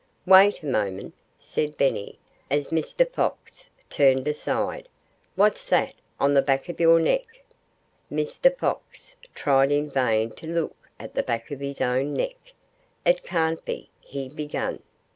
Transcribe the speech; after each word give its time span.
"Wait 0.25 0.63
a 0.63 0.65
moment!" 0.65 1.13
said 1.37 1.77
Benny, 1.77 2.17
as 2.49 2.71
Mr. 2.71 3.07
Fox 3.07 3.69
turned 3.87 4.27
aside. 4.27 4.89
"What's 5.35 5.63
that 5.65 5.93
on 6.19 6.33
the 6.33 6.41
back 6.41 6.69
of 6.69 6.79
your 6.79 6.99
neck?" 6.99 7.43
Mr. 8.11 8.57
Fox 8.57 9.17
tried 9.35 9.69
in 9.71 9.91
vain 9.91 10.31
to 10.31 10.47
look 10.47 10.75
at 10.99 11.13
the 11.13 11.21
back 11.21 11.51
of 11.51 11.59
his 11.59 11.81
own 11.81 12.15
neck. 12.15 12.53
"It 13.05 13.21
can't 13.21 13.63
be" 13.63 13.91
he 14.01 14.27
began. 14.27 14.81